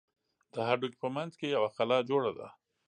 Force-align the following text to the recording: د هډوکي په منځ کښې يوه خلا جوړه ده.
د 0.53 0.55
هډوکي 0.69 0.97
په 1.01 1.07
منځ 1.15 1.31
کښې 1.39 1.47
يوه 1.55 1.69
خلا 1.75 1.97
جوړه 2.09 2.31
ده. 2.37 2.47